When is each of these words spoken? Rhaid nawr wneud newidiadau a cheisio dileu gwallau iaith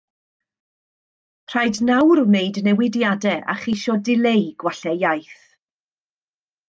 Rhaid 1.55 1.77
nawr 1.89 2.21
wneud 2.23 2.59
newidiadau 2.69 3.45
a 3.53 3.55
cheisio 3.65 3.99
dileu 4.09 4.43
gwallau 4.65 4.99
iaith 5.07 5.41